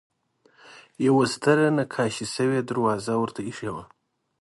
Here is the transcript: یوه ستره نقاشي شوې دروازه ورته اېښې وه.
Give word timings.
یوه 1.07 1.23
ستره 1.33 1.67
نقاشي 1.77 2.25
شوې 2.35 2.59
دروازه 2.69 3.13
ورته 3.17 3.39
اېښې 3.43 3.69
وه. 3.75 3.83